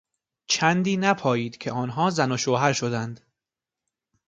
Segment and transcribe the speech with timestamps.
[0.47, 3.21] چندی نپایید که آنها زن و شوهر شدند.